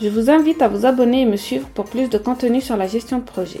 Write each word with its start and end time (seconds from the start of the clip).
Je 0.00 0.08
vous 0.08 0.30
invite 0.30 0.62
à 0.62 0.68
vous 0.68 0.86
abonner 0.86 1.22
et 1.22 1.26
me 1.26 1.36
suivre 1.36 1.68
pour 1.70 1.86
plus 1.86 2.08
de 2.08 2.18
contenu 2.18 2.60
sur 2.60 2.76
la 2.76 2.86
gestion 2.86 3.18
de 3.18 3.24
projet. 3.24 3.60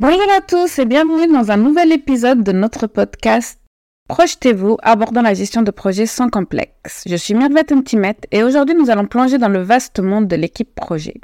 Bonjour 0.00 0.26
à 0.34 0.40
tous 0.40 0.78
et 0.78 0.86
bienvenue 0.86 1.30
dans 1.30 1.50
un 1.50 1.58
nouvel 1.58 1.92
épisode 1.92 2.42
de 2.42 2.52
notre 2.52 2.86
podcast 2.86 3.60
Projetez-vous 4.08 4.78
abordant 4.82 5.20
la 5.20 5.34
gestion 5.34 5.62
de 5.62 5.70
projet 5.70 6.06
sans 6.06 6.30
complexe. 6.30 7.02
Je 7.06 7.16
suis 7.16 7.34
Mervette 7.34 7.72
Intimet 7.72 8.16
et 8.30 8.42
aujourd'hui 8.42 8.74
nous 8.74 8.88
allons 8.88 9.06
plonger 9.06 9.36
dans 9.36 9.48
le 9.48 9.60
vaste 9.60 9.98
monde 9.98 10.28
de 10.28 10.36
l'équipe 10.36 10.74
projet. 10.74 11.20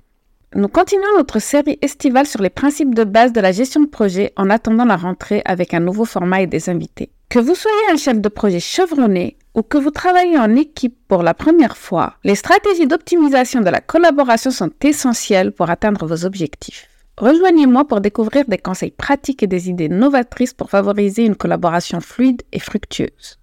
Nous 0.55 0.69
continuons 0.69 1.17
notre 1.17 1.39
série 1.39 1.79
estivale 1.81 2.27
sur 2.27 2.43
les 2.43 2.51
principes 2.51 2.95
de 2.95 3.05
base 3.05 3.33
de 3.33 3.41
la 3.41 3.53
gestion 3.53 3.81
de 3.81 3.87
projet 3.87 4.33
en 4.37 4.51
attendant 4.51 4.85
la 4.85 4.97
rentrée 4.97 5.41
avec 5.47 5.73
un 5.73 5.81
nouveau 5.81 6.05
format 6.05 6.43
et 6.43 6.47
des 6.47 6.69
invités. 6.69 7.11
Que 7.31 7.39
vous 7.39 7.55
soyez 7.55 7.91
un 7.91 7.97
chef 7.97 8.21
de 8.21 8.29
projet 8.29 8.61
chevronné 8.61 9.39
ou 9.55 9.63
que 9.63 9.79
vous 9.79 9.91
travaillez 9.91 10.39
en 10.39 10.57
équipe 10.57 10.97
pour 11.09 11.23
la 11.23 11.35
première 11.35 11.77
fois, 11.77 12.15
les 12.25 12.35
stratégies 12.35 12.87
d'optimisation 12.87 13.61
de 13.61 13.71
la 13.71 13.81
collaboration 13.81 14.51
sont 14.51 14.71
essentielles 14.83 15.53
pour 15.53 15.69
atteindre 15.71 16.07
vos 16.07 16.25
objectifs. 16.25 16.89
Rejoignez-moi 17.19 17.87
pour 17.87 18.01
découvrir 18.01 18.45
des 18.49 18.59
conseils 18.59 18.91
pratiques 18.91 19.43
et 19.43 19.47
des 19.47 19.69
idées 19.69 19.91
novatrices 19.91 20.55
pour 20.55 20.71
favoriser 20.71 21.25
une 21.25 21.37
collaboration 21.37 22.01
fluide 22.01 22.43
et 22.53 22.59
fructueuse. 22.59 23.39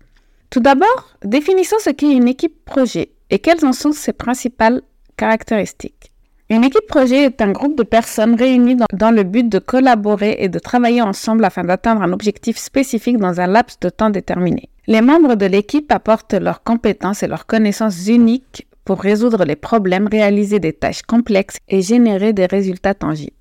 Tout 0.49 0.59
d'abord, 0.59 1.15
définissons 1.23 1.77
ce 1.79 1.91
qu'est 1.91 2.11
une 2.11 2.27
équipe 2.27 2.65
projet 2.65 3.11
et 3.29 3.37
quelles 3.37 3.63
en 3.65 3.73
sont 3.73 3.91
ses 3.91 4.13
principales 4.13 4.81
caractéristiques. 5.15 6.11
Une 6.51 6.63
équipe 6.63 6.87
projet 6.87 7.25
est 7.25 7.41
un 7.43 7.51
groupe 7.51 7.77
de 7.77 7.83
personnes 7.83 8.33
réunies 8.33 8.75
dans, 8.91 9.11
le 9.11 9.21
but 9.21 9.47
de 9.47 9.59
collaborer 9.59 10.37
et 10.39 10.49
de 10.49 10.57
travailler 10.57 10.99
ensemble 10.99 11.45
afin 11.45 11.63
d'atteindre 11.63 12.01
un 12.01 12.11
objectif 12.11 12.57
spécifique 12.57 13.19
dans 13.19 13.39
un 13.39 13.45
laps 13.45 13.79
de 13.81 13.89
temps 13.89 14.09
déterminé. 14.09 14.69
Les 14.87 15.01
membres 15.01 15.35
de 15.35 15.45
l'équipe 15.45 15.91
apportent 15.91 16.33
leurs 16.33 16.63
compétences 16.63 17.21
et 17.21 17.27
leurs 17.27 17.45
connaissances 17.45 18.07
uniques 18.07 18.65
pour 18.83 18.99
résoudre 18.99 19.45
les 19.45 19.55
problèmes, 19.55 20.07
réaliser 20.07 20.59
des 20.59 20.73
tâches 20.73 21.03
complexes 21.03 21.57
et 21.67 21.83
générer 21.83 22.33
des 22.33 22.47
résultats 22.47 22.95
tangibles. 22.95 23.38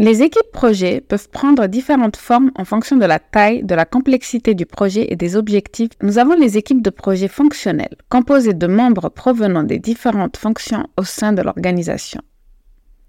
Les 0.00 0.22
équipes 0.22 0.50
projets 0.50 1.02
peuvent 1.02 1.28
prendre 1.28 1.66
différentes 1.66 2.16
formes 2.16 2.52
en 2.54 2.64
fonction 2.64 2.96
de 2.96 3.04
la 3.04 3.18
taille, 3.18 3.62
de 3.62 3.74
la 3.74 3.84
complexité 3.84 4.54
du 4.54 4.64
projet 4.64 5.06
et 5.10 5.14
des 5.14 5.36
objectifs. 5.36 5.90
Nous 6.00 6.16
avons 6.16 6.32
les 6.32 6.56
équipes 6.56 6.80
de 6.80 6.88
projet 6.88 7.28
fonctionnelles, 7.28 7.98
composées 8.08 8.54
de 8.54 8.66
membres 8.66 9.10
provenant 9.10 9.62
des 9.62 9.78
différentes 9.78 10.38
fonctions 10.38 10.86
au 10.96 11.04
sein 11.04 11.34
de 11.34 11.42
l'organisation. 11.42 12.22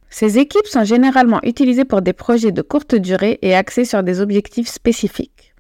Ces 0.10 0.38
équipes 0.38 0.68
sont 0.68 0.84
généralement 0.84 1.40
utilisées 1.44 1.86
pour 1.86 2.02
des 2.02 2.12
projets 2.12 2.52
de 2.52 2.62
courte 2.62 2.96
durée 2.96 3.40
et 3.42 3.56
axés 3.56 3.86
sur 3.86 4.04
des 4.04 4.20
objectifs 4.20 4.68
spécifiques. 4.68 5.54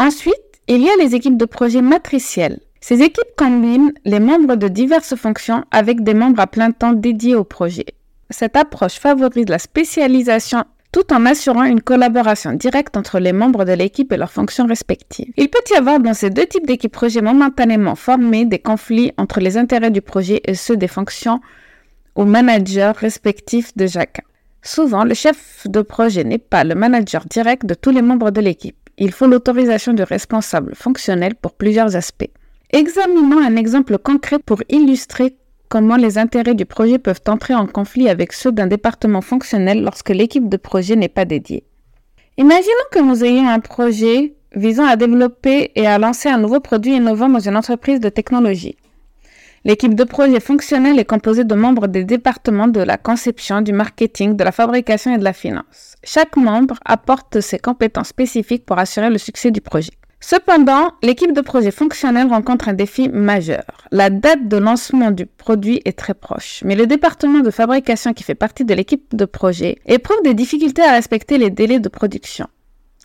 Ensuite, 0.00 0.34
il 0.68 0.80
y 0.80 0.88
a 0.88 0.96
les 0.98 1.14
équipes 1.14 1.36
de 1.36 1.44
projet 1.44 1.82
matricielles. 1.82 2.60
Ces 2.80 3.02
équipes 3.02 3.36
combinent 3.36 3.92
les 4.06 4.20
membres 4.20 4.56
de 4.56 4.68
diverses 4.68 5.16
fonctions 5.16 5.64
avec 5.70 6.02
des 6.02 6.14
membres 6.14 6.40
à 6.40 6.46
plein 6.46 6.70
temps 6.70 6.94
dédiés 6.94 7.34
au 7.34 7.44
projet. 7.44 7.84
Cette 8.30 8.56
approche 8.56 8.98
favorise 8.98 9.50
la 9.50 9.58
spécialisation 9.58 10.64
tout 10.92 11.12
en 11.12 11.26
assurant 11.26 11.64
une 11.64 11.82
collaboration 11.82 12.52
directe 12.52 12.96
entre 12.96 13.18
les 13.18 13.32
membres 13.32 13.64
de 13.64 13.72
l'équipe 13.72 14.12
et 14.12 14.16
leurs 14.16 14.32
fonctions 14.32 14.66
respectives. 14.66 15.32
Il 15.36 15.48
peut 15.48 15.58
y 15.70 15.74
avoir 15.74 16.00
dans 16.00 16.14
ces 16.14 16.30
deux 16.30 16.46
types 16.46 16.66
d'équipes 16.66 16.92
projets 16.92 17.20
momentanément 17.20 17.94
formés 17.94 18.46
des 18.46 18.58
conflits 18.58 19.12
entre 19.16 19.40
les 19.40 19.56
intérêts 19.56 19.90
du 19.90 20.00
projet 20.00 20.40
et 20.44 20.54
ceux 20.54 20.76
des 20.76 20.88
fonctions 20.88 21.40
ou 22.16 22.24
managers 22.24 22.92
respectifs 22.96 23.76
de 23.76 23.86
chacun. 23.86 24.22
Souvent, 24.62 25.04
le 25.04 25.14
chef 25.14 25.66
de 25.66 25.82
projet 25.82 26.24
n'est 26.24 26.38
pas 26.38 26.64
le 26.64 26.74
manager 26.74 27.24
direct 27.26 27.64
de 27.64 27.74
tous 27.74 27.90
les 27.90 28.02
membres 28.02 28.30
de 28.30 28.40
l'équipe. 28.40 28.76
Il 28.98 29.12
faut 29.12 29.26
l'autorisation 29.26 29.92
du 29.92 30.02
responsable 30.02 30.74
fonctionnel 30.74 31.36
pour 31.36 31.52
plusieurs 31.52 31.94
aspects. 31.94 32.30
Examinons 32.70 33.38
un 33.38 33.56
exemple 33.56 33.96
concret 33.98 34.38
pour 34.38 34.62
illustrer 34.68 35.36
comment 35.68 35.96
les 35.96 36.18
intérêts 36.18 36.54
du 36.54 36.64
projet 36.64 36.98
peuvent 36.98 37.22
entrer 37.26 37.54
en 37.54 37.66
conflit 37.66 38.08
avec 38.08 38.32
ceux 38.32 38.52
d'un 38.52 38.66
département 38.66 39.20
fonctionnel 39.20 39.82
lorsque 39.82 40.10
l'équipe 40.10 40.48
de 40.48 40.56
projet 40.56 40.96
n'est 40.96 41.08
pas 41.08 41.24
dédiée? 41.24 41.64
Imaginons 42.36 42.88
que 42.92 43.00
nous 43.00 43.24
ayons 43.24 43.48
un 43.48 43.60
projet 43.60 44.34
visant 44.54 44.86
à 44.86 44.96
développer 44.96 45.72
et 45.74 45.86
à 45.86 45.98
lancer 45.98 46.28
un 46.28 46.38
nouveau 46.38 46.60
produit 46.60 46.96
innovant 46.96 47.28
dans 47.28 47.40
une 47.40 47.56
entreprise 47.56 48.00
de 48.00 48.08
technologie. 48.08 48.76
L'équipe 49.64 49.94
de 49.94 50.04
projet 50.04 50.40
fonctionnel 50.40 50.98
est 50.98 51.04
composée 51.04 51.44
de 51.44 51.54
membres 51.54 51.88
des 51.88 52.04
départements 52.04 52.68
de 52.68 52.80
la 52.80 52.96
conception, 52.96 53.60
du 53.60 53.72
marketing, 53.72 54.36
de 54.36 54.44
la 54.44 54.52
fabrication 54.52 55.14
et 55.14 55.18
de 55.18 55.24
la 55.24 55.32
finance. 55.32 55.96
Chaque 56.04 56.36
membre 56.36 56.76
apporte 56.84 57.40
ses 57.40 57.58
compétences 57.58 58.08
spécifiques 58.08 58.64
pour 58.64 58.78
assurer 58.78 59.10
le 59.10 59.18
succès 59.18 59.50
du 59.50 59.60
projet. 59.60 59.90
Cependant, 60.20 60.90
l'équipe 61.02 61.32
de 61.32 61.40
projet 61.40 61.70
fonctionnel 61.70 62.28
rencontre 62.28 62.68
un 62.68 62.72
défi 62.72 63.08
majeur. 63.08 63.64
La 63.92 64.10
date 64.10 64.48
de 64.48 64.56
lancement 64.56 65.10
du 65.10 65.26
produit 65.26 65.80
est 65.84 65.96
très 65.96 66.14
proche, 66.14 66.62
mais 66.64 66.74
le 66.74 66.86
département 66.86 67.40
de 67.40 67.50
fabrication 67.50 68.12
qui 68.12 68.24
fait 68.24 68.34
partie 68.34 68.64
de 68.64 68.74
l'équipe 68.74 69.14
de 69.14 69.24
projet 69.24 69.78
éprouve 69.86 70.22
des 70.24 70.34
difficultés 70.34 70.82
à 70.82 70.92
respecter 70.92 71.38
les 71.38 71.50
délais 71.50 71.78
de 71.78 71.88
production. 71.88 72.48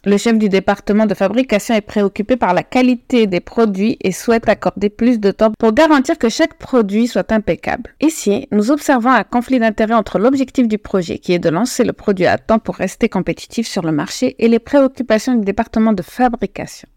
Le 0.06 0.18
chef 0.18 0.38
du 0.38 0.50
département 0.50 1.06
de 1.06 1.14
fabrication 1.14 1.76
est 1.76 1.82
préoccupé 1.82 2.36
par 2.36 2.54
la 2.54 2.64
qualité 2.64 3.26
des 3.26 3.40
produits 3.40 3.98
et 4.02 4.12
souhaite 4.12 4.50
accorder 4.50 4.90
plus 4.90 5.18
de 5.18 5.32
temps 5.32 5.54
pour 5.58 5.72
garantir 5.72 6.18
que 6.18 6.28
chaque 6.28 6.56
produit 6.56 7.08
soit 7.08 7.32
impeccable. 7.32 7.96
Ici, 8.02 8.50
nous 8.52 8.70
observons 8.70 9.12
un 9.12 9.24
conflit 9.24 9.60
d'intérêt 9.60 9.94
entre 9.94 10.20
l'objectif 10.20 10.68
du 10.68 10.78
projet, 10.78 11.20
qui 11.20 11.32
est 11.32 11.40
de 11.40 11.48
lancer 11.48 11.86
le 11.86 11.94
produit 11.94 12.26
à 12.26 12.38
temps 12.38 12.60
pour 12.60 12.76
rester 12.76 13.08
compétitif 13.08 13.66
sur 13.66 13.84
le 13.84 13.94
marché, 13.94 14.36
et 14.40 14.50
les 14.50 14.60
préoccupations 14.60 15.36
du 15.36 15.46
département 15.46 15.94
de 15.94 16.02
fabrication 16.02 16.90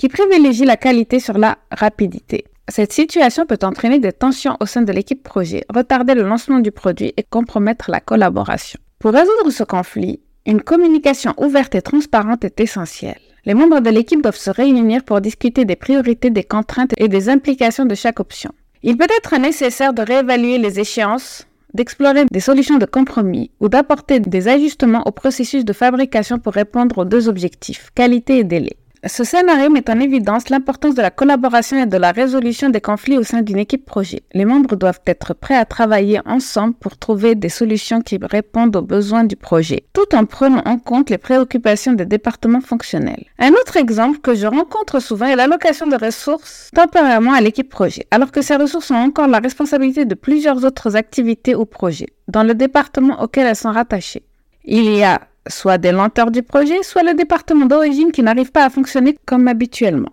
qui 0.00 0.08
privilégie 0.08 0.64
la 0.64 0.78
qualité 0.78 1.20
sur 1.20 1.36
la 1.36 1.58
rapidité. 1.70 2.46
Cette 2.70 2.94
situation 2.94 3.44
peut 3.44 3.58
entraîner 3.62 3.98
des 3.98 4.14
tensions 4.14 4.56
au 4.58 4.64
sein 4.64 4.80
de 4.80 4.92
l'équipe 4.92 5.22
projet, 5.22 5.62
retarder 5.68 6.14
le 6.14 6.22
lancement 6.22 6.60
du 6.60 6.70
produit 6.70 7.12
et 7.18 7.22
compromettre 7.22 7.90
la 7.90 8.00
collaboration. 8.00 8.80
Pour 8.98 9.12
résoudre 9.12 9.50
ce 9.50 9.62
conflit, 9.62 10.20
une 10.46 10.62
communication 10.62 11.34
ouverte 11.36 11.74
et 11.74 11.82
transparente 11.82 12.46
est 12.46 12.60
essentielle. 12.60 13.20
Les 13.44 13.52
membres 13.52 13.80
de 13.80 13.90
l'équipe 13.90 14.22
doivent 14.22 14.36
se 14.36 14.48
réunir 14.48 15.04
pour 15.04 15.20
discuter 15.20 15.66
des 15.66 15.76
priorités, 15.76 16.30
des 16.30 16.44
contraintes 16.44 16.94
et 16.96 17.08
des 17.08 17.28
implications 17.28 17.84
de 17.84 17.94
chaque 17.94 18.20
option. 18.20 18.52
Il 18.82 18.96
peut 18.96 19.06
être 19.18 19.36
nécessaire 19.36 19.92
de 19.92 20.00
réévaluer 20.00 20.56
les 20.56 20.80
échéances, 20.80 21.46
d'explorer 21.74 22.24
des 22.24 22.40
solutions 22.40 22.78
de 22.78 22.86
compromis 22.86 23.50
ou 23.60 23.68
d'apporter 23.68 24.18
des 24.18 24.48
ajustements 24.48 25.02
au 25.04 25.10
processus 25.10 25.66
de 25.66 25.74
fabrication 25.74 26.38
pour 26.38 26.54
répondre 26.54 26.96
aux 26.96 27.04
deux 27.04 27.28
objectifs, 27.28 27.90
qualité 27.94 28.38
et 28.38 28.44
délai. 28.44 28.78
Ce 29.06 29.24
scénario 29.24 29.70
met 29.70 29.88
en 29.88 29.98
évidence 29.98 30.50
l'importance 30.50 30.94
de 30.94 31.00
la 31.00 31.10
collaboration 31.10 31.82
et 31.82 31.86
de 31.86 31.96
la 31.96 32.12
résolution 32.12 32.68
des 32.68 32.82
conflits 32.82 33.16
au 33.16 33.22
sein 33.22 33.40
d'une 33.40 33.56
équipe 33.56 33.86
projet. 33.86 34.20
Les 34.34 34.44
membres 34.44 34.76
doivent 34.76 35.00
être 35.06 35.32
prêts 35.32 35.56
à 35.56 35.64
travailler 35.64 36.20
ensemble 36.26 36.74
pour 36.74 36.98
trouver 36.98 37.34
des 37.34 37.48
solutions 37.48 38.02
qui 38.02 38.18
répondent 38.20 38.76
aux 38.76 38.82
besoins 38.82 39.24
du 39.24 39.36
projet, 39.36 39.84
tout 39.94 40.14
en 40.14 40.26
prenant 40.26 40.60
en 40.66 40.78
compte 40.78 41.08
les 41.08 41.16
préoccupations 41.16 41.94
des 41.94 42.04
départements 42.04 42.60
fonctionnels. 42.60 43.24
Un 43.38 43.52
autre 43.52 43.78
exemple 43.78 44.18
que 44.18 44.34
je 44.34 44.46
rencontre 44.46 45.00
souvent 45.00 45.26
est 45.26 45.36
l'allocation 45.36 45.86
de 45.86 45.96
ressources 45.96 46.70
temporairement 46.74 47.32
à 47.32 47.40
l'équipe 47.40 47.70
projet, 47.70 48.06
alors 48.10 48.30
que 48.30 48.42
ces 48.42 48.56
ressources 48.56 48.90
ont 48.90 48.96
encore 48.96 49.28
la 49.28 49.38
responsabilité 49.38 50.04
de 50.04 50.14
plusieurs 50.14 50.62
autres 50.62 50.94
activités 50.96 51.54
ou 51.54 51.64
projets, 51.64 52.10
dans 52.28 52.42
le 52.42 52.54
département 52.54 53.22
auquel 53.22 53.46
elles 53.46 53.56
sont 53.56 53.72
rattachées. 53.72 54.24
Il 54.64 54.94
y 54.94 55.02
a 55.02 55.22
soit 55.50 55.78
des 55.78 55.92
lenteurs 55.92 56.30
du 56.30 56.42
projet, 56.42 56.82
soit 56.82 57.02
le 57.02 57.14
département 57.14 57.66
d'origine 57.66 58.12
qui 58.12 58.22
n'arrive 58.22 58.50
pas 58.50 58.64
à 58.64 58.70
fonctionner 58.70 59.16
comme 59.26 59.48
habituellement. 59.48 60.10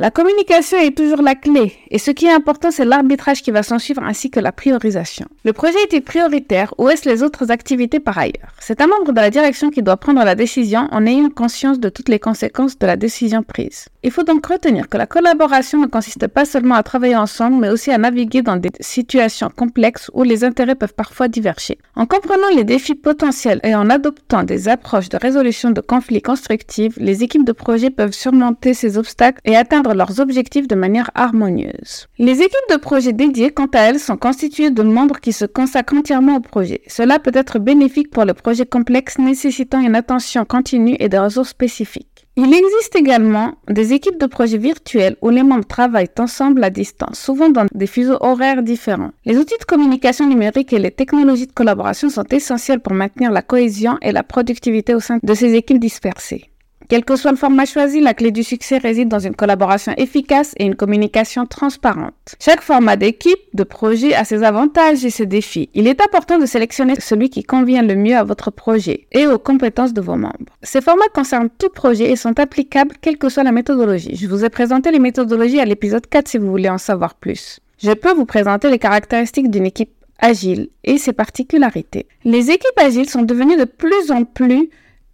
La 0.00 0.12
communication 0.12 0.78
est 0.78 0.96
toujours 0.96 1.22
la 1.22 1.34
clé 1.34 1.72
et 1.90 1.98
ce 1.98 2.12
qui 2.12 2.26
est 2.26 2.32
important 2.32 2.70
c'est 2.70 2.84
l'arbitrage 2.84 3.42
qui 3.42 3.50
va 3.50 3.64
s'en 3.64 3.80
suivre 3.80 4.00
ainsi 4.04 4.30
que 4.30 4.38
la 4.38 4.52
priorisation. 4.52 5.26
Le 5.44 5.52
projet 5.52 5.76
est 5.90 6.00
prioritaire 6.00 6.72
ou 6.78 6.88
est-ce 6.88 7.08
les 7.08 7.24
autres 7.24 7.50
activités 7.50 7.98
par 7.98 8.16
ailleurs? 8.16 8.52
C'est 8.60 8.80
un 8.80 8.86
membre 8.86 9.10
de 9.10 9.20
la 9.20 9.30
direction 9.30 9.70
qui 9.70 9.82
doit 9.82 9.96
prendre 9.96 10.22
la 10.22 10.36
décision 10.36 10.86
en 10.92 11.04
ayant 11.04 11.30
conscience 11.30 11.80
de 11.80 11.88
toutes 11.88 12.10
les 12.10 12.20
conséquences 12.20 12.78
de 12.78 12.86
la 12.86 12.94
décision 12.94 13.42
prise. 13.42 13.86
Il 14.04 14.12
faut 14.12 14.22
donc 14.22 14.46
retenir 14.46 14.88
que 14.88 14.96
la 14.96 15.06
collaboration 15.06 15.80
ne 15.80 15.88
consiste 15.88 16.28
pas 16.28 16.44
seulement 16.44 16.76
à 16.76 16.84
travailler 16.84 17.16
ensemble 17.16 17.56
mais 17.56 17.70
aussi 17.70 17.90
à 17.90 17.98
naviguer 17.98 18.42
dans 18.42 18.56
des 18.56 18.70
situations 18.78 19.50
complexes 19.50 20.12
où 20.14 20.22
les 20.22 20.44
intérêts 20.44 20.76
peuvent 20.76 20.94
parfois 20.94 21.26
diverger. 21.26 21.76
En 21.96 22.06
comprenant 22.06 22.54
les 22.54 22.62
défis 22.62 22.94
potentiels 22.94 23.58
et 23.64 23.74
en 23.74 23.90
adoptant 23.90 24.44
des 24.44 24.68
approches 24.68 25.08
de 25.08 25.18
résolution 25.20 25.72
de 25.72 25.80
conflits 25.80 26.22
constructives, 26.22 26.94
les 26.98 27.24
équipes 27.24 27.44
de 27.44 27.50
projet 27.50 27.90
peuvent 27.90 28.12
surmonter 28.12 28.74
ces 28.74 28.96
obstacles 28.96 29.40
et 29.44 29.56
atteindre 29.56 29.87
leurs 29.94 30.20
objectifs 30.20 30.68
de 30.68 30.74
manière 30.74 31.10
harmonieuse. 31.14 32.06
Les 32.18 32.40
équipes 32.40 32.70
de 32.70 32.76
projet 32.76 33.12
dédiées, 33.12 33.50
quant 33.50 33.68
à 33.74 33.80
elles, 33.80 34.00
sont 34.00 34.16
constituées 34.16 34.70
de 34.70 34.82
membres 34.82 35.20
qui 35.20 35.32
se 35.32 35.44
consacrent 35.44 35.94
entièrement 35.94 36.36
au 36.36 36.40
projet. 36.40 36.82
Cela 36.86 37.18
peut 37.18 37.32
être 37.34 37.58
bénéfique 37.58 38.10
pour 38.10 38.24
le 38.24 38.34
projet 38.34 38.66
complexe 38.66 39.18
nécessitant 39.18 39.80
une 39.80 39.94
attention 39.94 40.44
continue 40.44 40.96
et 40.98 41.08
des 41.08 41.18
ressources 41.18 41.50
spécifiques. 41.50 42.18
Il 42.40 42.54
existe 42.54 42.94
également 42.94 43.54
des 43.68 43.92
équipes 43.94 44.20
de 44.20 44.26
projets 44.26 44.58
virtuels 44.58 45.16
où 45.22 45.28
les 45.28 45.42
membres 45.42 45.66
travaillent 45.66 46.06
ensemble 46.20 46.62
à 46.62 46.70
distance, 46.70 47.18
souvent 47.18 47.48
dans 47.48 47.66
des 47.74 47.88
fuseaux 47.88 48.18
horaires 48.20 48.62
différents. 48.62 49.10
Les 49.24 49.36
outils 49.38 49.58
de 49.58 49.64
communication 49.64 50.24
numérique 50.28 50.72
et 50.72 50.78
les 50.78 50.92
technologies 50.92 51.48
de 51.48 51.52
collaboration 51.52 52.10
sont 52.10 52.22
essentiels 52.30 52.78
pour 52.78 52.94
maintenir 52.94 53.32
la 53.32 53.42
cohésion 53.42 53.98
et 54.02 54.12
la 54.12 54.22
productivité 54.22 54.94
au 54.94 55.00
sein 55.00 55.18
de 55.20 55.34
ces 55.34 55.54
équipes 55.54 55.80
dispersées. 55.80 56.44
Quel 56.88 57.04
que 57.04 57.16
soit 57.16 57.32
le 57.32 57.36
format 57.36 57.66
choisi, 57.66 58.00
la 58.00 58.14
clé 58.14 58.30
du 58.30 58.42
succès 58.42 58.78
réside 58.78 59.08
dans 59.08 59.18
une 59.18 59.34
collaboration 59.34 59.92
efficace 59.98 60.54
et 60.56 60.64
une 60.64 60.74
communication 60.74 61.44
transparente. 61.44 62.14
Chaque 62.40 62.62
format 62.62 62.96
d'équipe, 62.96 63.38
de 63.52 63.62
projet 63.62 64.14
a 64.14 64.24
ses 64.24 64.42
avantages 64.42 65.04
et 65.04 65.10
ses 65.10 65.26
défis. 65.26 65.68
Il 65.74 65.86
est 65.86 66.00
important 66.00 66.38
de 66.38 66.46
sélectionner 66.46 66.94
celui 66.98 67.28
qui 67.28 67.42
convient 67.42 67.82
le 67.82 67.94
mieux 67.94 68.16
à 68.16 68.24
votre 68.24 68.50
projet 68.50 69.06
et 69.12 69.26
aux 69.26 69.38
compétences 69.38 69.92
de 69.92 70.00
vos 70.00 70.16
membres. 70.16 70.56
Ces 70.62 70.80
formats 70.80 71.08
concernent 71.12 71.50
tout 71.58 71.68
projet 71.68 72.10
et 72.10 72.16
sont 72.16 72.40
applicables 72.40 72.94
quelle 73.02 73.18
que 73.18 73.28
soit 73.28 73.44
la 73.44 73.52
méthodologie. 73.52 74.16
Je 74.16 74.26
vous 74.26 74.46
ai 74.46 74.48
présenté 74.48 74.90
les 74.90 74.98
méthodologies 74.98 75.60
à 75.60 75.66
l'épisode 75.66 76.06
4 76.06 76.26
si 76.26 76.38
vous 76.38 76.50
voulez 76.50 76.70
en 76.70 76.78
savoir 76.78 77.16
plus. 77.16 77.60
Je 77.82 77.92
peux 77.92 78.14
vous 78.14 78.24
présenter 78.24 78.70
les 78.70 78.78
caractéristiques 78.78 79.50
d'une 79.50 79.66
équipe 79.66 79.92
agile 80.20 80.70
et 80.84 80.96
ses 80.96 81.12
particularités. 81.12 82.06
Les 82.24 82.50
équipes 82.50 82.78
agiles 82.78 83.10
sont 83.10 83.22
devenues 83.22 83.58
de 83.58 83.64
plus 83.64 84.10
en 84.10 84.24
plus 84.24 84.70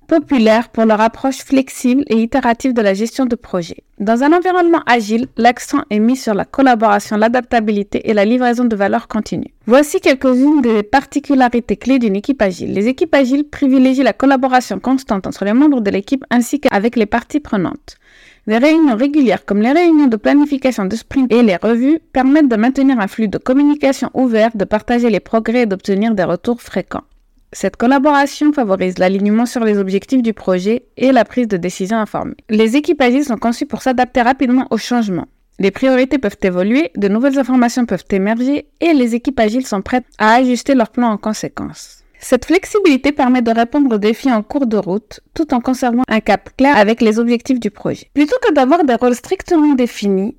populaires 0.07 0.69
pour 0.69 0.85
leur 0.85 1.01
approche 1.01 1.39
flexible 1.39 2.05
et 2.09 2.17
itérative 2.17 2.73
de 2.73 2.83
la 2.83 2.95
gestion 2.95 3.27
de 3.27 3.37
projet. 3.37 3.79
Dans 3.99 4.23
un 4.23 4.33
environnement 4.33 4.83
agile, 4.87 5.27
l'accent 5.37 5.83
est 5.91 5.99
mis 5.99 6.17
sur 6.17 6.35
la 6.35 6.45
collaboration, 6.45 7.17
l'adaptabilité 7.17 8.09
et 8.09 8.15
la 8.15 8.25
livraison 8.25 8.65
de 8.65 8.77
valeur 8.77 9.09
continue. 9.09 9.55
Voici 9.67 10.01
quelques-unes 10.01 10.63
des 10.63 10.83
particularités 10.83 11.77
clés 11.77 11.99
d'une 11.99 12.17
équipe 12.17 12.43
agile. 12.43 12.73
Les 12.73 12.89
équipes 12.89 13.15
agiles 13.15 13.49
privilégient 13.49 14.03
la 14.03 14.13
collaboration 14.13 14.81
constante 14.81 15.27
entre 15.27 15.45
les 15.45 15.53
membres 15.53 15.81
de 15.81 15.91
l'équipe 15.91 16.25
ainsi 16.31 16.61
qu'avec 16.61 16.97
les 16.97 17.07
parties 17.07 17.41
prenantes. 17.41 17.97
Des 18.47 18.59
réunions 18.59 18.97
régulières 18.97 19.47
comme 19.47 19.63
les 19.63 19.73
réunions 19.73 20.09
de 20.09 20.17
planification 20.17 20.85
de 20.85 20.97
sprint 20.97 21.33
et 21.33 21.43
les 21.43 21.57
revues 21.57 21.99
permettent 22.13 22.49
de 22.49 22.57
maintenir 22.57 23.01
un 23.01 23.07
flux 23.07 23.29
de 23.29 23.39
communication 23.39 24.11
ouvert, 24.13 24.51
de 24.55 24.65
partager 24.65 25.09
les 25.09 25.21
progrès 25.21 25.63
et 25.63 25.67
d'obtenir 25.67 26.15
des 26.15 26.25
retours 26.25 26.61
fréquents. 26.61 27.05
Cette 27.55 27.77
collaboration 27.77 28.53
favorise 28.53 28.99
l'alignement 28.99 29.47
sur 29.47 29.65
les 29.65 29.79
objectifs 29.79 30.23
du 30.23 30.33
projet 30.33 30.87
et 30.97 31.13
la 31.13 31.25
prise 31.25 31.47
de 31.47 31.57
décision 31.57 31.97
informée. 31.97 32.35
Les 32.51 32.75
équipes 32.75 33.01
agiles 33.01 33.25
sont 33.25 33.37
conçues 33.37 33.65
pour 33.65 33.81
s'adapter 33.81 34.23
rapidement 34.23 34.67
aux 34.73 34.77
changements. 34.77 35.29
Les 35.61 35.71
priorités 35.71 36.19
peuvent 36.19 36.37
évoluer, 36.43 36.91
de 36.97 37.07
nouvelles 37.07 37.39
informations 37.39 37.87
peuvent 37.87 38.05
émerger 38.11 38.67
et 38.81 38.93
les 38.93 39.15
équipes 39.15 39.39
agiles 39.39 39.65
sont 39.65 39.83
prêtes 39.83 40.05
à 40.19 40.35
ajuster 40.35 40.75
leur 40.75 40.91
plan 40.91 41.11
en 41.11 41.17
conséquence. 41.17 42.03
Cette 42.19 42.47
flexibilité 42.47 43.13
permet 43.13 43.43
de 43.43 43.53
répondre 43.53 43.95
aux 43.95 43.99
défis 43.99 44.33
en 44.33 44.43
cours 44.43 44.67
de 44.67 44.77
route 44.77 45.21
tout 45.33 45.55
en 45.55 45.61
conservant 45.61 46.03
un 46.09 46.21
cap 46.21 46.51
clair 46.57 46.77
avec 46.77 47.01
les 47.01 47.21
objectifs 47.21 47.61
du 47.61 47.71
projet. 47.71 48.11
Plutôt 48.15 48.37
que 48.43 48.53
d'avoir 48.53 48.83
des 48.83 48.97
rôles 48.97 49.15
strictement 49.15 49.75
définis, 49.75 50.37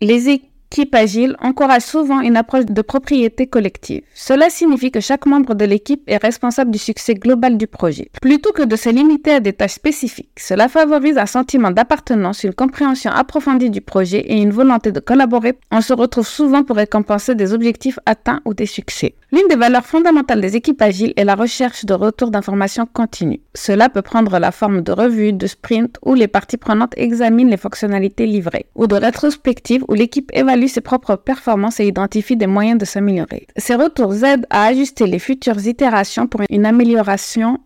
les 0.00 0.28
équipes 0.28 0.52
L'équipe 0.76 0.94
agile 0.94 1.36
encourage 1.40 1.84
souvent 1.84 2.20
une 2.20 2.36
approche 2.36 2.66
de 2.66 2.82
propriété 2.82 3.46
collective. 3.46 4.02
Cela 4.14 4.50
signifie 4.50 4.90
que 4.90 5.00
chaque 5.00 5.24
membre 5.24 5.54
de 5.54 5.64
l'équipe 5.64 6.02
est 6.06 6.18
responsable 6.18 6.70
du 6.70 6.78
succès 6.78 7.14
global 7.14 7.56
du 7.56 7.66
projet, 7.66 8.10
plutôt 8.20 8.52
que 8.52 8.62
de 8.62 8.76
se 8.76 8.90
limiter 8.90 9.30
à 9.30 9.40
des 9.40 9.54
tâches 9.54 9.76
spécifiques. 9.76 10.28
Cela 10.36 10.68
favorise 10.68 11.16
un 11.16 11.24
sentiment 11.24 11.70
d'appartenance, 11.70 12.44
une 12.44 12.52
compréhension 12.52 13.10
approfondie 13.10 13.70
du 13.70 13.80
projet 13.80 14.18
et 14.18 14.36
une 14.36 14.50
volonté 14.50 14.92
de 14.92 15.00
collaborer. 15.00 15.54
On 15.70 15.80
se 15.80 15.94
retrouve 15.94 16.28
souvent 16.28 16.62
pour 16.62 16.76
récompenser 16.76 17.34
des 17.34 17.54
objectifs 17.54 17.98
atteints 18.04 18.42
ou 18.44 18.52
des 18.52 18.66
succès. 18.66 19.14
L'une 19.32 19.48
des 19.48 19.56
valeurs 19.56 19.86
fondamentales 19.86 20.42
des 20.42 20.56
équipes 20.56 20.82
agiles 20.82 21.14
est 21.16 21.24
la 21.24 21.36
recherche 21.36 21.86
de 21.86 21.94
retour 21.94 22.30
d'informations 22.30 22.86
continue. 22.86 23.40
Cela 23.54 23.88
peut 23.88 24.02
prendre 24.02 24.38
la 24.38 24.52
forme 24.52 24.82
de 24.82 24.92
revues, 24.92 25.32
de 25.32 25.46
sprints 25.46 25.98
où 26.04 26.12
les 26.12 26.28
parties 26.28 26.58
prenantes 26.58 26.92
examinent 26.98 27.50
les 27.50 27.56
fonctionnalités 27.56 28.26
livrées, 28.26 28.66
ou 28.74 28.86
de 28.86 28.94
rétrospectives 28.94 29.82
où 29.88 29.94
l'équipe 29.94 30.30
évalue 30.34 30.65
ses 30.68 30.80
propres 30.80 31.16
performances 31.16 31.80
et 31.80 31.86
identifie 31.86 32.36
des 32.36 32.46
moyens 32.46 32.78
de 32.78 32.84
s'améliorer. 32.84 33.46
Ces 33.56 33.74
retours 33.74 34.24
aident 34.24 34.46
à 34.50 34.66
ajuster 34.66 35.06
les 35.06 35.18
futures 35.18 35.66
itérations 35.66 36.26
pour 36.26 36.42
une 36.50 36.66
amélioration 36.66 37.58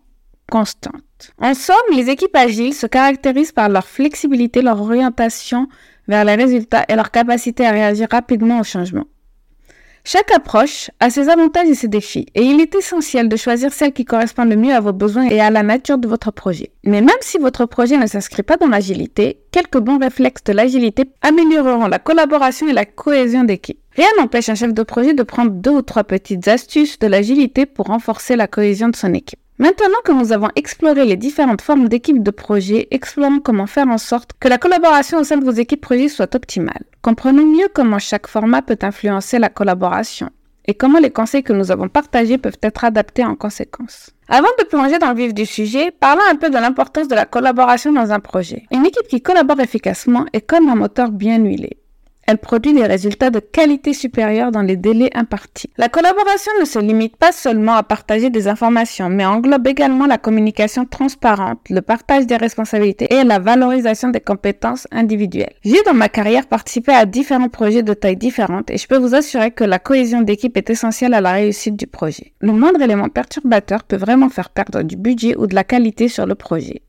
constante. 0.49 1.31
En 1.39 1.53
somme, 1.53 1.75
les 1.95 2.09
équipes 2.09 2.35
agiles 2.35 2.73
se 2.73 2.87
caractérisent 2.87 3.51
par 3.51 3.69
leur 3.69 3.85
flexibilité, 3.85 4.61
leur 4.61 4.81
orientation 4.81 5.67
vers 6.07 6.25
les 6.25 6.35
résultats 6.35 6.85
et 6.89 6.95
leur 6.95 7.11
capacité 7.11 7.65
à 7.65 7.71
réagir 7.71 8.07
rapidement 8.11 8.59
aux 8.59 8.63
changements. 8.63 9.05
Chaque 10.03 10.31
approche 10.31 10.89
a 10.99 11.11
ses 11.11 11.29
avantages 11.29 11.67
et 11.67 11.75
ses 11.75 11.87
défis, 11.87 12.25
et 12.33 12.41
il 12.41 12.59
est 12.59 12.73
essentiel 12.73 13.29
de 13.29 13.35
choisir 13.35 13.71
celle 13.71 13.93
qui 13.93 14.03
correspond 14.03 14.45
le 14.45 14.55
mieux 14.55 14.73
à 14.73 14.79
vos 14.79 14.93
besoins 14.93 15.27
et 15.29 15.39
à 15.39 15.51
la 15.51 15.61
nature 15.61 15.99
de 15.99 16.07
votre 16.07 16.31
projet. 16.31 16.71
Mais 16.83 17.01
même 17.01 17.15
si 17.21 17.37
votre 17.37 17.67
projet 17.67 17.97
ne 17.97 18.07
s'inscrit 18.07 18.41
pas 18.41 18.57
dans 18.57 18.67
l'agilité, 18.67 19.37
quelques 19.51 19.77
bons 19.77 19.99
réflexes 19.99 20.43
de 20.43 20.53
l'agilité 20.53 21.03
amélioreront 21.21 21.87
la 21.87 21.99
collaboration 21.99 22.67
et 22.67 22.73
la 22.73 22.85
cohésion 22.85 23.43
d'équipe. 23.43 23.79
Rien 23.95 24.07
n'empêche 24.17 24.49
un 24.49 24.55
chef 24.55 24.73
de 24.73 24.83
projet 24.83 25.13
de 25.13 25.23
prendre 25.23 25.51
deux 25.51 25.71
ou 25.71 25.81
trois 25.83 26.03
petites 26.03 26.47
astuces 26.47 26.97
de 26.97 27.07
l'agilité 27.07 27.67
pour 27.67 27.87
renforcer 27.87 28.35
la 28.35 28.47
cohésion 28.47 28.89
de 28.89 28.95
son 28.95 29.13
équipe. 29.13 29.39
Maintenant 29.61 30.01
que 30.03 30.11
nous 30.11 30.31
avons 30.31 30.49
exploré 30.55 31.05
les 31.05 31.17
différentes 31.17 31.61
formes 31.61 31.87
d'équipes 31.87 32.23
de 32.23 32.31
projet, 32.31 32.87
explorons 32.89 33.39
comment 33.39 33.67
faire 33.67 33.87
en 33.89 33.99
sorte 33.99 34.31
que 34.39 34.47
la 34.47 34.57
collaboration 34.57 35.19
au 35.19 35.23
sein 35.23 35.37
de 35.37 35.45
vos 35.45 35.51
équipes 35.51 35.81
projet 35.81 36.07
soit 36.07 36.33
optimale. 36.33 36.83
Comprenons 37.03 37.45
mieux 37.45 37.67
comment 37.71 37.99
chaque 37.99 38.25
format 38.25 38.63
peut 38.63 38.79
influencer 38.81 39.37
la 39.37 39.49
collaboration 39.49 40.31
et 40.65 40.73
comment 40.73 40.97
les 40.97 41.11
conseils 41.11 41.43
que 41.43 41.53
nous 41.53 41.69
avons 41.69 41.89
partagés 41.89 42.39
peuvent 42.39 42.57
être 42.63 42.85
adaptés 42.85 43.23
en 43.23 43.35
conséquence. 43.35 44.09
Avant 44.27 44.49
de 44.57 44.65
plonger 44.65 44.97
dans 44.97 45.11
le 45.11 45.15
vif 45.17 45.35
du 45.35 45.45
sujet, 45.45 45.91
parlons 45.91 46.23
un 46.31 46.37
peu 46.37 46.49
de 46.49 46.55
l'importance 46.57 47.07
de 47.07 47.13
la 47.13 47.25
collaboration 47.25 47.93
dans 47.93 48.11
un 48.11 48.19
projet. 48.19 48.63
Une 48.71 48.87
équipe 48.87 49.07
qui 49.07 49.21
collabore 49.21 49.59
efficacement 49.59 50.25
est 50.33 50.41
comme 50.41 50.69
un 50.69 50.75
moteur 50.75 51.11
bien 51.11 51.37
huilé. 51.37 51.77
Elle 52.31 52.37
produit 52.37 52.71
des 52.71 52.85
résultats 52.85 53.29
de 53.29 53.39
qualité 53.39 53.91
supérieure 53.91 54.51
dans 54.51 54.61
les 54.61 54.77
délais 54.77 55.09
impartis. 55.13 55.69
La 55.75 55.89
collaboration 55.89 56.53
ne 56.61 56.65
se 56.65 56.79
limite 56.79 57.17
pas 57.17 57.33
seulement 57.33 57.73
à 57.73 57.83
partager 57.83 58.29
des 58.29 58.47
informations, 58.47 59.09
mais 59.09 59.25
englobe 59.25 59.67
également 59.67 60.05
la 60.05 60.17
communication 60.17 60.85
transparente, 60.85 61.59
le 61.69 61.81
partage 61.81 62.27
des 62.27 62.37
responsabilités 62.37 63.13
et 63.13 63.25
la 63.25 63.39
valorisation 63.39 64.07
des 64.11 64.21
compétences 64.21 64.87
individuelles. 64.93 65.51
J'ai 65.65 65.83
dans 65.85 65.93
ma 65.93 66.07
carrière 66.07 66.47
participé 66.47 66.93
à 66.93 67.05
différents 67.05 67.49
projets 67.49 67.83
de 67.83 67.93
tailles 67.93 68.15
différentes 68.15 68.71
et 68.71 68.77
je 68.77 68.87
peux 68.87 68.97
vous 68.97 69.13
assurer 69.13 69.51
que 69.51 69.65
la 69.65 69.79
cohésion 69.79 70.21
d'équipe 70.21 70.55
est 70.55 70.69
essentielle 70.69 71.13
à 71.13 71.19
la 71.19 71.33
réussite 71.33 71.75
du 71.75 71.85
projet. 71.85 72.31
Le 72.39 72.53
moindre 72.53 72.81
élément 72.81 73.09
perturbateur 73.09 73.83
peut 73.83 73.97
vraiment 73.97 74.29
faire 74.29 74.51
perdre 74.51 74.83
du 74.83 74.95
budget 74.95 75.35
ou 75.35 75.47
de 75.47 75.55
la 75.55 75.65
qualité 75.65 76.07
sur 76.07 76.25
le 76.25 76.35
projet. 76.35 76.81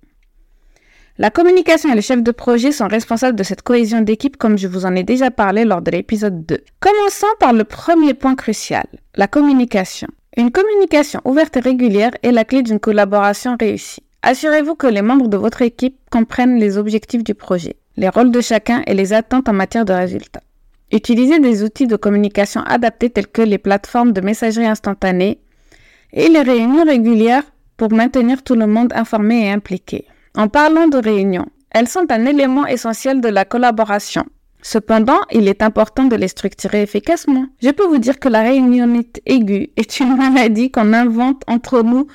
La 1.18 1.30
communication 1.30 1.92
et 1.92 1.94
le 1.94 2.00
chef 2.00 2.22
de 2.22 2.30
projet 2.30 2.72
sont 2.72 2.88
responsables 2.88 3.36
de 3.36 3.42
cette 3.42 3.60
cohésion 3.60 4.00
d'équipe 4.00 4.38
comme 4.38 4.56
je 4.56 4.66
vous 4.66 4.86
en 4.86 4.96
ai 4.96 5.02
déjà 5.02 5.30
parlé 5.30 5.66
lors 5.66 5.82
de 5.82 5.90
l'épisode 5.90 6.46
2. 6.46 6.64
Commençons 6.80 7.26
par 7.38 7.52
le 7.52 7.64
premier 7.64 8.14
point 8.14 8.34
crucial, 8.34 8.86
la 9.14 9.28
communication. 9.28 10.08
Une 10.38 10.50
communication 10.50 11.20
ouverte 11.26 11.58
et 11.58 11.60
régulière 11.60 12.12
est 12.22 12.32
la 12.32 12.46
clé 12.46 12.62
d'une 12.62 12.80
collaboration 12.80 13.58
réussie. 13.60 14.02
Assurez-vous 14.22 14.74
que 14.74 14.86
les 14.86 15.02
membres 15.02 15.28
de 15.28 15.36
votre 15.36 15.60
équipe 15.60 15.98
comprennent 16.10 16.58
les 16.58 16.78
objectifs 16.78 17.22
du 17.22 17.34
projet, 17.34 17.76
les 17.98 18.08
rôles 18.08 18.30
de 18.30 18.40
chacun 18.40 18.82
et 18.86 18.94
les 18.94 19.12
attentes 19.12 19.50
en 19.50 19.52
matière 19.52 19.84
de 19.84 19.92
résultats. 19.92 20.40
Utilisez 20.92 21.40
des 21.40 21.62
outils 21.62 21.86
de 21.86 21.96
communication 21.96 22.62
adaptés 22.62 23.10
tels 23.10 23.26
que 23.26 23.42
les 23.42 23.58
plateformes 23.58 24.12
de 24.12 24.22
messagerie 24.22 24.66
instantanée 24.66 25.40
et 26.14 26.30
les 26.30 26.40
réunions 26.40 26.84
régulières 26.84 27.44
pour 27.76 27.92
maintenir 27.92 28.42
tout 28.42 28.54
le 28.54 28.66
monde 28.66 28.94
informé 28.94 29.44
et 29.44 29.50
impliqué. 29.50 30.06
En 30.34 30.48
parlant 30.48 30.88
de 30.88 30.96
réunions, 30.96 31.46
elles 31.70 31.88
sont 31.88 32.10
un 32.10 32.24
élément 32.24 32.66
essentiel 32.66 33.20
de 33.20 33.28
la 33.28 33.44
collaboration. 33.44 34.24
Cependant, 34.62 35.20
il 35.30 35.48
est 35.48 35.62
important 35.62 36.04
de 36.04 36.16
les 36.16 36.28
structurer 36.28 36.82
efficacement. 36.82 37.46
Je 37.60 37.70
peux 37.70 37.84
vous 37.84 37.98
dire 37.98 38.18
que 38.18 38.28
la 38.28 38.42
réunionnite 38.42 39.20
aiguë 39.26 39.72
est 39.76 40.00
une 40.00 40.16
maladie 40.16 40.70
qu'on 40.70 40.92
invente 40.92 41.42
entre 41.48 41.82
nous, 41.82 42.06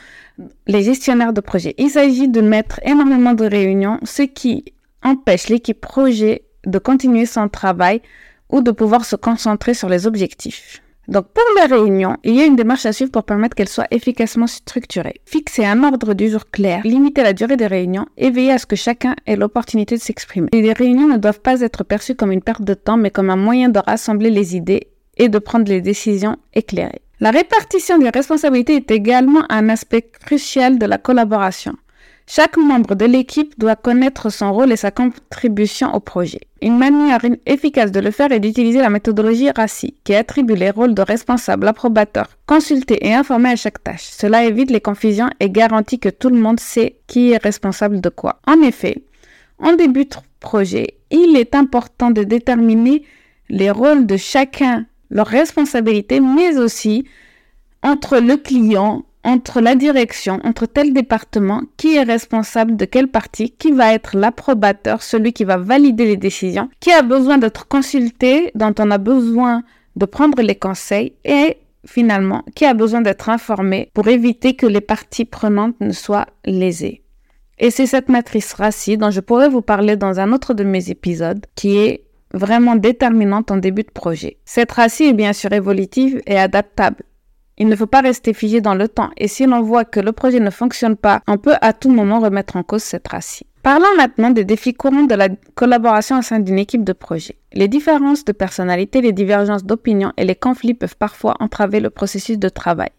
les 0.66 0.82
gestionnaires 0.84 1.34
de 1.34 1.42
projet. 1.42 1.76
Il 1.78 1.90
s'agit 1.90 2.30
de 2.30 2.42
mettre 2.42 2.80
énormément 2.84 3.34
de 3.34 3.46
réunions, 3.46 4.00
ce 4.04 4.24
qui 4.24 4.66
empêche 5.04 5.50
l'équipe 5.50 5.80
projet 5.80 6.44
de 6.66 6.80
continuer 6.80 7.26
son 7.26 7.50
travail 7.50 8.02
ou 8.50 8.62
de 8.62 8.72
pouvoir 8.72 9.06
se 9.06 9.16
concentrer 9.16 9.74
sur 9.74 9.90
les 9.90 10.08
objectifs. 10.08 10.82
Donc 11.08 11.28
pour 11.28 11.44
les 11.56 11.74
réunions, 11.74 12.18
il 12.24 12.36
y 12.36 12.42
a 12.42 12.46
une 12.46 12.58
démarche 12.58 12.86
à 12.86 12.92
suivre 12.92 13.12
pour 13.12 13.24
permettre 13.24 13.56
qu'elles 13.56 13.70
soient 13.70 13.88
efficacement 13.92 14.48
structurées. 14.48 15.22
Fixer 15.26 15.66
un 15.66 15.84
ordre 15.84 16.14
du 16.14 16.30
jour 16.30 16.50
clair, 16.52 16.82
limiter 16.84 17.24
la 17.24 17.32
durée 17.32 17.56
des 17.56 17.68
réunions 17.68 18.08
et 18.18 18.30
veiller 18.30 18.52
à 18.52 18.58
ce 18.58 18.66
que 18.66 18.76
chacun 18.76 19.16
ait 19.26 19.38
l'opportunité 19.38 19.96
de 19.96 20.02
s'exprimer. 20.02 20.50
Les 20.52 20.74
réunions 20.74 21.08
ne 21.08 21.18
doivent 21.18 21.40
pas 21.40 21.62
être 21.62 21.86
perçues 21.86 22.16
comme 22.16 22.34
une 22.34 22.42
perte 22.42 22.64
de 22.64 22.74
temps, 22.74 22.98
mais 22.98 23.12
comme 23.12 23.30
un 23.30 23.38
moyen 23.38 23.70
de 23.70 23.80
rassembler 23.80 24.30
les 24.30 24.58
idées 24.58 24.90
et 25.16 25.30
de 25.30 25.40
prendre 25.40 25.70
les 25.70 25.82
décisions 25.82 26.36
éclairées. 26.54 27.02
La 27.20 27.32
répartition 27.32 27.98
des 27.98 28.10
responsabilités 28.10 28.76
est 28.76 28.92
également 28.92 29.44
un 29.50 29.70
aspect 29.70 30.04
crucial 30.04 30.78
de 30.78 30.86
la 30.86 30.98
collaboration. 30.98 31.76
Chaque 32.30 32.58
membre 32.58 32.94
de 32.94 33.06
l'équipe 33.06 33.58
doit 33.58 33.78
connaître 33.78 34.30
son 34.30 34.52
rôle 34.52 34.74
et 34.74 34.76
sa 34.76 34.92
contribution 34.92 35.94
au 35.96 36.02
projet. 36.02 36.42
Une 36.62 36.78
manière 36.78 37.22
efficace 37.46 37.94
de 37.94 38.02
le 38.02 38.12
faire 38.12 38.34
est 38.34 38.42
d'utiliser 38.42 38.80
la 38.80 38.90
méthodologie 38.90 39.50
RACI, 39.50 39.96
qui 40.04 40.14
attribue 40.14 40.56
les 40.56 40.72
rôles 40.72 40.94
de 40.94 41.02
responsable, 41.02 41.70
approbateur, 41.70 42.28
consulté 42.46 43.08
et 43.08 43.14
informé 43.14 43.52
à 43.52 43.56
chaque 43.56 43.82
tâche. 43.82 44.04
Cela 44.04 44.44
évite 44.44 44.72
les 44.72 44.82
confusions 44.82 45.30
et 45.40 45.50
garantit 45.50 46.00
que 46.00 46.10
tout 46.10 46.28
le 46.28 46.38
monde 46.38 46.60
sait 46.60 46.98
qui 47.08 47.32
est 47.32 47.42
responsable 47.42 48.02
de 48.02 48.10
quoi. 48.10 48.42
En 48.46 48.62
effet, 48.62 49.04
en 49.58 49.78
début 49.78 50.04
de 50.04 50.16
projet, 50.42 50.96
il 51.10 51.38
est 51.38 51.56
important 51.56 52.12
de 52.12 52.24
déterminer 52.24 53.04
les 53.48 53.72
rôles 53.72 54.06
de 54.06 54.18
chacun, 54.18 54.86
leurs 55.10 55.28
responsabilités, 55.28 56.20
mais 56.20 56.58
aussi 56.58 57.06
entre 57.84 58.18
le 58.18 58.36
client, 58.36 59.06
entre 59.28 59.60
la 59.60 59.76
direction, 59.76 60.40
entre 60.46 60.66
tel 60.66 60.94
département, 60.94 61.62
qui 61.76 61.98
est 61.98 62.04
responsable 62.04 62.78
de 62.78 62.86
quelle 62.86 63.10
partie, 63.10 63.52
qui 63.52 63.74
va 63.74 63.94
être 63.94 64.16
l'approbateur, 64.16 65.04
celui 65.04 65.34
qui 65.34 65.44
va 65.44 65.58
valider 65.58 66.06
les 66.06 66.16
décisions, 66.16 66.70
qui 66.80 66.94
a 66.94 67.02
besoin 67.02 67.38
d'être 67.38 67.68
consulté, 67.68 68.52
dont 68.56 68.74
on 68.80 68.90
a 68.90 68.98
besoin 68.98 69.64
de 69.98 70.06
prendre 70.06 70.42
les 70.42 70.56
conseils 70.56 71.12
et 71.26 71.58
finalement 71.86 72.44
qui 72.56 72.64
a 72.64 72.74
besoin 72.74 73.02
d'être 73.02 73.28
informé 73.28 73.92
pour 73.94 74.08
éviter 74.08 74.56
que 74.56 74.66
les 74.66 74.82
parties 74.82 75.26
prenantes 75.26 75.76
ne 75.82 75.92
soient 75.92 76.28
lésées. 76.46 77.02
Et 77.60 77.70
c'est 77.70 77.88
cette 77.88 78.08
matrice 78.08 78.54
RACI 78.54 78.98
dont 78.98 79.12
je 79.12 79.20
pourrais 79.20 79.50
vous 79.50 79.62
parler 79.62 79.98
dans 79.98 80.22
un 80.22 80.32
autre 80.32 80.54
de 80.54 80.64
mes 80.64 80.90
épisodes 80.90 81.46
qui 81.56 81.78
est 81.78 82.06
vraiment 82.34 82.78
déterminante 82.78 83.52
en 83.52 83.58
début 83.58 83.84
de 83.84 83.92
projet. 83.92 84.38
Cette 84.46 84.72
RACI 84.72 85.06
est 85.06 85.14
bien 85.14 85.34
sûr 85.34 85.52
évolutive 85.52 86.22
et 86.28 86.38
adaptable. 86.38 87.04
Il 87.58 87.68
ne 87.68 87.76
faut 87.76 87.88
pas 87.88 88.02
rester 88.02 88.34
figé 88.34 88.62
dans 88.62 88.76
le 88.76 88.88
temps 88.88 89.10
et 89.18 89.28
si 89.28 89.46
l'on 89.46 89.62
voit 89.62 89.84
que 89.86 90.00
le 90.00 90.12
projet 90.12 90.40
ne 90.40 90.52
fonctionne 90.52 90.96
pas, 90.96 91.22
on 91.28 91.38
peut 91.38 91.56
à 91.62 91.74
tout 91.74 91.90
moment 91.90 92.20
remettre 92.20 92.56
en 92.56 92.64
cause 92.64 92.84
cette 92.84 93.08
racine. 93.08 93.48
Parlons 93.64 93.96
maintenant 93.98 94.30
des 94.30 94.46
défis 94.46 94.74
courants 94.74 95.04
de 95.04 95.16
la 95.16 95.30
collaboration 95.56 96.20
au 96.20 96.22
sein 96.22 96.40
d'une 96.40 96.60
équipe 96.60 96.84
de 96.84 96.94
projet. 96.94 97.38
Les 97.54 97.68
différences 97.68 98.24
de 98.24 98.32
personnalité, 98.32 99.02
les 99.02 99.12
divergences 99.12 99.66
d'opinion 99.66 100.14
et 100.18 100.26
les 100.26 100.36
conflits 100.36 100.76
peuvent 100.76 100.96
parfois 100.96 101.36
entraver 101.40 101.80
le 101.80 101.90
processus 101.90 102.38
de 102.38 102.50
travail. 102.50 102.92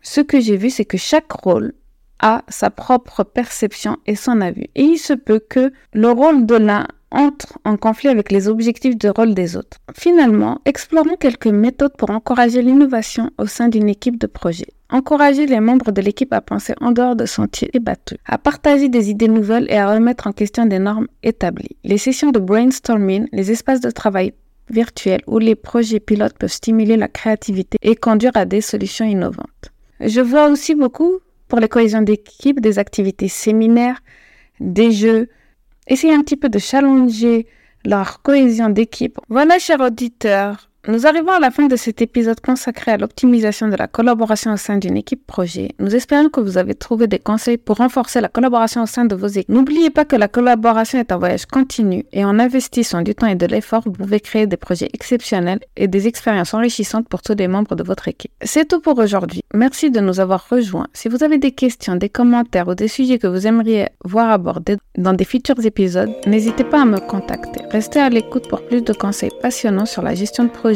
Ce 0.00 0.20
que 0.20 0.40
j'ai 0.40 0.56
vu, 0.56 0.70
c'est 0.70 0.84
que 0.84 0.96
chaque 0.96 1.32
rôle 1.32 1.74
a 2.20 2.42
sa 2.48 2.70
propre 2.70 3.24
perception 3.24 3.98
et 4.06 4.14
son 4.14 4.40
avis. 4.40 4.70
Et 4.74 4.82
il 4.82 4.98
se 4.98 5.12
peut 5.12 5.40
que 5.40 5.72
le 5.92 6.10
rôle 6.10 6.46
de 6.46 6.54
l'un 6.54 6.86
entre 7.10 7.58
en 7.64 7.76
conflit 7.76 8.08
avec 8.08 8.32
les 8.32 8.48
objectifs 8.48 8.96
de 8.96 9.08
rôle 9.08 9.34
des 9.34 9.56
autres. 9.56 9.78
Finalement, 9.94 10.60
explorons 10.64 11.16
quelques 11.16 11.46
méthodes 11.46 11.96
pour 11.96 12.10
encourager 12.10 12.62
l'innovation 12.62 13.30
au 13.38 13.46
sein 13.46 13.68
d'une 13.68 13.88
équipe 13.88 14.18
de 14.18 14.26
projet. 14.26 14.66
Encourager 14.90 15.46
les 15.46 15.60
membres 15.60 15.90
de 15.90 16.00
l'équipe 16.00 16.32
à 16.32 16.40
penser 16.40 16.74
en 16.80 16.92
dehors 16.92 17.16
de 17.16 17.26
sentiers 17.26 17.70
battus, 17.80 18.18
à 18.26 18.38
partager 18.38 18.88
des 18.88 19.10
idées 19.10 19.28
nouvelles 19.28 19.66
et 19.68 19.76
à 19.76 19.92
remettre 19.92 20.26
en 20.26 20.32
question 20.32 20.66
des 20.66 20.78
normes 20.78 21.08
établies. 21.22 21.76
Les 21.84 21.98
sessions 21.98 22.30
de 22.30 22.38
brainstorming, 22.38 23.26
les 23.32 23.50
espaces 23.50 23.80
de 23.80 23.90
travail 23.90 24.32
virtuels 24.70 25.22
où 25.26 25.38
les 25.38 25.54
projets 25.54 26.00
pilotes 26.00 26.36
peuvent 26.38 26.50
stimuler 26.50 26.96
la 26.96 27.08
créativité 27.08 27.78
et 27.82 27.96
conduire 27.96 28.32
à 28.34 28.44
des 28.44 28.60
solutions 28.60 29.06
innovantes. 29.06 29.72
Je 30.00 30.20
vois 30.20 30.48
aussi 30.48 30.74
beaucoup 30.74 31.18
pour 31.48 31.60
les 31.60 31.68
cohésions 31.68 32.02
d'équipe 32.02 32.60
des 32.60 32.78
activités 32.78 33.28
séminaires, 33.28 34.00
des 34.60 34.90
jeux, 34.90 35.28
Essayez 35.86 36.14
un 36.14 36.22
petit 36.22 36.36
peu 36.36 36.48
de 36.48 36.58
challenger 36.58 37.46
leur 37.84 38.22
cohésion 38.22 38.68
d'équipe. 38.68 39.18
Voilà, 39.28 39.58
chers 39.58 39.80
auditeurs, 39.80 40.70
nous 40.88 41.04
arrivons 41.04 41.32
à 41.32 41.40
la 41.40 41.50
fin 41.50 41.66
de 41.66 41.74
cet 41.74 42.00
épisode 42.00 42.40
consacré 42.40 42.92
à 42.92 42.96
l'optimisation 42.96 43.66
de 43.66 43.74
la 43.74 43.88
collaboration 43.88 44.52
au 44.52 44.56
sein 44.56 44.78
d'une 44.78 44.96
équipe 44.96 45.26
projet. 45.26 45.72
Nous 45.80 45.96
espérons 45.96 46.28
que 46.28 46.40
vous 46.40 46.58
avez 46.58 46.76
trouvé 46.76 47.08
des 47.08 47.18
conseils 47.18 47.56
pour 47.56 47.78
renforcer 47.78 48.20
la 48.20 48.28
collaboration 48.28 48.84
au 48.84 48.86
sein 48.86 49.04
de 49.04 49.16
vos 49.16 49.26
équipes. 49.26 49.48
N'oubliez 49.48 49.90
pas 49.90 50.04
que 50.04 50.14
la 50.14 50.28
collaboration 50.28 51.00
est 51.00 51.10
un 51.10 51.16
voyage 51.16 51.46
continu 51.46 52.04
et 52.12 52.24
en 52.24 52.38
investissant 52.38 53.02
du 53.02 53.16
temps 53.16 53.26
et 53.26 53.34
de 53.34 53.46
l'effort, 53.46 53.82
vous 53.84 53.90
pouvez 53.92 54.20
créer 54.20 54.46
des 54.46 54.56
projets 54.56 54.88
exceptionnels 54.92 55.58
et 55.76 55.88
des 55.88 56.06
expériences 56.06 56.54
enrichissantes 56.54 57.08
pour 57.08 57.20
tous 57.20 57.34
les 57.34 57.48
membres 57.48 57.74
de 57.74 57.82
votre 57.82 58.06
équipe. 58.06 58.30
C'est 58.42 58.68
tout 58.68 58.80
pour 58.80 58.96
aujourd'hui. 58.98 59.42
Merci 59.54 59.90
de 59.90 59.98
nous 59.98 60.20
avoir 60.20 60.48
rejoints. 60.48 60.86
Si 60.92 61.08
vous 61.08 61.24
avez 61.24 61.38
des 61.38 61.50
questions, 61.50 61.96
des 61.96 62.10
commentaires 62.10 62.68
ou 62.68 62.76
des 62.76 62.88
sujets 62.88 63.18
que 63.18 63.26
vous 63.26 63.48
aimeriez 63.48 63.88
voir 64.04 64.30
abordés 64.30 64.76
dans 64.96 65.14
des 65.14 65.24
futurs 65.24 65.64
épisodes, 65.64 66.12
n'hésitez 66.26 66.64
pas 66.64 66.82
à 66.82 66.84
me 66.84 67.00
contacter. 67.00 67.60
Restez 67.70 67.98
à 67.98 68.08
l'écoute 68.08 68.48
pour 68.48 68.64
plus 68.64 68.82
de 68.82 68.92
conseils 68.92 69.30
passionnants 69.42 69.86
sur 69.86 70.02
la 70.02 70.14
gestion 70.14 70.44
de 70.44 70.50
projet 70.50 70.75